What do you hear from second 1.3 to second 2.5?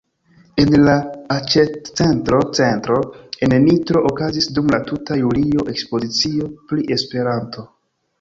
aĉetcentro